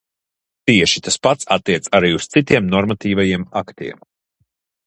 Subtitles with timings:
[0.69, 4.05] Tieši tas pats attiecas arī uz citiem normatīvajiem aktiem.